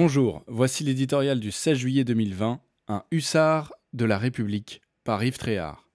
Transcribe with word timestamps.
Bonjour, 0.00 0.44
voici 0.46 0.84
l'éditorial 0.84 1.40
du 1.40 1.50
16 1.50 1.76
juillet 1.76 2.04
2020, 2.04 2.60
Un 2.86 3.02
hussard 3.10 3.72
de 3.94 4.04
la 4.04 4.16
République, 4.16 4.80
par 5.02 5.24
Yves 5.24 5.38
Tréhard. 5.38 5.88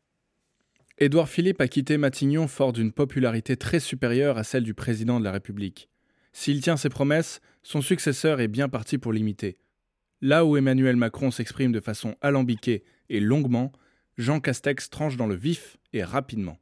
Édouard 0.97 1.29
Philippe 1.29 1.61
a 1.61 1.69
quitté 1.69 1.97
Matignon 1.97 2.49
fort 2.49 2.73
d'une 2.73 2.91
popularité 2.91 3.55
très 3.55 3.79
supérieure 3.79 4.37
à 4.37 4.43
celle 4.43 4.65
du 4.65 4.73
président 4.73 5.21
de 5.21 5.23
la 5.23 5.31
République. 5.31 5.87
S'il 6.33 6.59
tient 6.59 6.75
ses 6.75 6.89
promesses, 6.89 7.39
son 7.61 7.79
successeur 7.79 8.41
est 8.41 8.49
bien 8.49 8.67
parti 8.67 8.97
pour 8.97 9.13
l'imiter. 9.13 9.57
Là 10.19 10.43
où 10.43 10.57
Emmanuel 10.57 10.97
Macron 10.97 11.31
s'exprime 11.31 11.71
de 11.71 11.79
façon 11.79 12.17
alambiquée 12.19 12.83
et 13.07 13.21
longuement, 13.21 13.71
Jean 14.17 14.41
Castex 14.41 14.89
tranche 14.89 15.15
dans 15.15 15.27
le 15.27 15.35
vif 15.35 15.77
et 15.93 16.03
rapidement. 16.03 16.57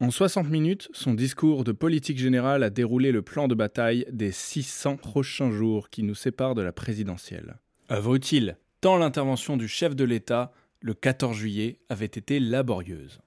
En 0.00 0.12
60 0.12 0.48
minutes, 0.48 0.88
son 0.92 1.12
discours 1.12 1.64
de 1.64 1.72
politique 1.72 2.18
générale 2.18 2.62
a 2.62 2.70
déroulé 2.70 3.10
le 3.10 3.22
plan 3.22 3.48
de 3.48 3.56
bataille 3.56 4.06
des 4.12 4.30
600 4.30 4.96
prochains 4.96 5.50
jours 5.50 5.90
qui 5.90 6.04
nous 6.04 6.14
séparent 6.14 6.54
de 6.54 6.62
la 6.62 6.70
présidentielle. 6.70 7.56
Œuvre 7.90 8.14
utile, 8.14 8.58
tant 8.80 8.96
l'intervention 8.96 9.56
du 9.56 9.66
chef 9.66 9.96
de 9.96 10.04
l'État, 10.04 10.52
le 10.80 10.94
14 10.94 11.36
juillet, 11.36 11.80
avait 11.88 12.06
été 12.06 12.38
laborieuse? 12.38 13.18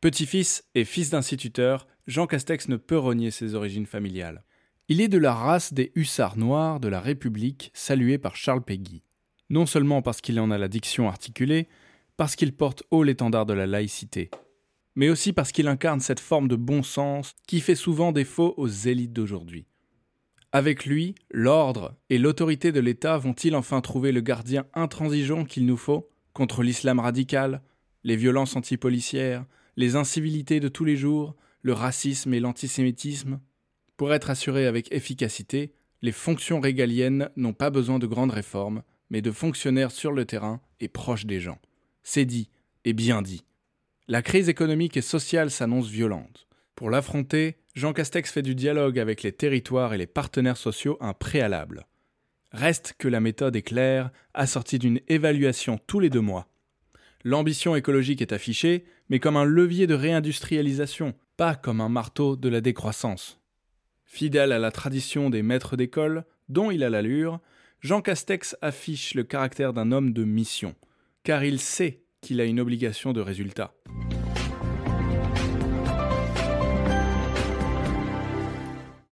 Petit-fils 0.00 0.64
et 0.74 0.86
fils 0.86 1.10
d'instituteur, 1.10 1.86
Jean 2.06 2.26
Castex 2.26 2.68
ne 2.68 2.76
peut 2.76 2.96
renier 2.96 3.30
ses 3.30 3.54
origines 3.54 3.84
familiales. 3.84 4.44
Il 4.88 5.02
est 5.02 5.08
de 5.08 5.18
la 5.18 5.34
race 5.34 5.74
des 5.74 5.92
hussards 5.94 6.38
noirs 6.38 6.80
de 6.80 6.88
la 6.88 7.00
République, 7.00 7.70
salués 7.74 8.16
par 8.16 8.34
Charles 8.34 8.64
Péguy. 8.64 9.02
Non 9.50 9.66
seulement 9.66 10.00
parce 10.00 10.22
qu'il 10.22 10.40
en 10.40 10.50
a 10.50 10.56
la 10.56 10.68
diction 10.68 11.06
articulée, 11.06 11.68
parce 12.16 12.34
qu'il 12.34 12.54
porte 12.54 12.82
haut 12.90 13.02
l'étendard 13.02 13.44
de 13.44 13.52
la 13.52 13.66
laïcité, 13.66 14.30
mais 14.98 15.10
aussi 15.10 15.32
parce 15.32 15.52
qu'il 15.52 15.68
incarne 15.68 16.00
cette 16.00 16.18
forme 16.18 16.48
de 16.48 16.56
bon 16.56 16.82
sens 16.82 17.36
qui 17.46 17.60
fait 17.60 17.76
souvent 17.76 18.10
défaut 18.10 18.54
aux 18.56 18.66
élites 18.66 19.12
d'aujourd'hui. 19.12 19.64
Avec 20.50 20.86
lui, 20.86 21.14
l'ordre 21.30 21.94
et 22.10 22.18
l'autorité 22.18 22.72
de 22.72 22.80
l'État 22.80 23.16
vont-ils 23.16 23.54
enfin 23.54 23.80
trouver 23.80 24.10
le 24.10 24.22
gardien 24.22 24.66
intransigeant 24.74 25.44
qu'il 25.44 25.66
nous 25.66 25.76
faut 25.76 26.10
contre 26.32 26.64
l'islam 26.64 26.98
radical, 26.98 27.62
les 28.02 28.16
violences 28.16 28.56
antipolicières, 28.56 29.46
les 29.76 29.94
incivilités 29.94 30.58
de 30.58 30.66
tous 30.66 30.84
les 30.84 30.96
jours, 30.96 31.36
le 31.62 31.74
racisme 31.74 32.34
et 32.34 32.40
l'antisémitisme? 32.40 33.38
Pour 33.96 34.12
être 34.12 34.30
assurés 34.30 34.66
avec 34.66 34.92
efficacité, 34.92 35.74
les 36.02 36.10
fonctions 36.10 36.58
régaliennes 36.58 37.30
n'ont 37.36 37.52
pas 37.52 37.70
besoin 37.70 38.00
de 38.00 38.08
grandes 38.08 38.32
réformes, 38.32 38.82
mais 39.10 39.22
de 39.22 39.30
fonctionnaires 39.30 39.92
sur 39.92 40.10
le 40.10 40.24
terrain 40.24 40.60
et 40.80 40.88
proches 40.88 41.26
des 41.26 41.38
gens. 41.38 41.60
C'est 42.02 42.24
dit, 42.24 42.50
et 42.84 42.94
bien 42.94 43.22
dit. 43.22 43.44
La 44.10 44.22
crise 44.22 44.48
économique 44.48 44.96
et 44.96 45.02
sociale 45.02 45.50
s'annonce 45.50 45.90
violente. 45.90 46.48
Pour 46.74 46.88
l'affronter, 46.88 47.58
Jean 47.74 47.92
Castex 47.92 48.32
fait 48.32 48.40
du 48.40 48.54
dialogue 48.54 48.98
avec 48.98 49.22
les 49.22 49.32
territoires 49.32 49.92
et 49.92 49.98
les 49.98 50.06
partenaires 50.06 50.56
sociaux 50.56 50.96
un 51.02 51.12
préalable. 51.12 51.86
Reste 52.50 52.94
que 52.96 53.06
la 53.06 53.20
méthode 53.20 53.54
est 53.54 53.60
claire, 53.60 54.10
assortie 54.32 54.78
d'une 54.78 55.00
évaluation 55.08 55.78
tous 55.86 56.00
les 56.00 56.08
deux 56.08 56.22
mois. 56.22 56.48
L'ambition 57.22 57.76
écologique 57.76 58.22
est 58.22 58.32
affichée, 58.32 58.86
mais 59.10 59.18
comme 59.18 59.36
un 59.36 59.44
levier 59.44 59.86
de 59.86 59.92
réindustrialisation, 59.92 61.12
pas 61.36 61.54
comme 61.54 61.82
un 61.82 61.90
marteau 61.90 62.34
de 62.34 62.48
la 62.48 62.62
décroissance. 62.62 63.38
Fidèle 64.06 64.52
à 64.52 64.58
la 64.58 64.70
tradition 64.70 65.28
des 65.28 65.42
maîtres 65.42 65.76
d'école, 65.76 66.24
dont 66.48 66.70
il 66.70 66.82
a 66.82 66.88
l'allure, 66.88 67.40
Jean 67.82 68.00
Castex 68.00 68.56
affiche 68.62 69.12
le 69.12 69.24
caractère 69.24 69.74
d'un 69.74 69.92
homme 69.92 70.14
de 70.14 70.24
mission, 70.24 70.74
car 71.24 71.44
il 71.44 71.60
sait 71.60 72.00
qu'il 72.20 72.40
a 72.40 72.44
une 72.44 72.60
obligation 72.60 73.12
de 73.12 73.20
résultat. 73.20 73.74